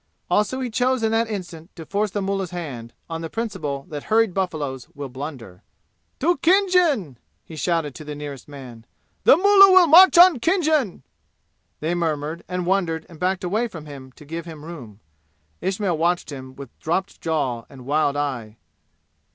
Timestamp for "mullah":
9.37-9.71